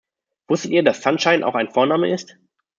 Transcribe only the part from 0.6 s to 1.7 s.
ihr, dass Sunshine auch ein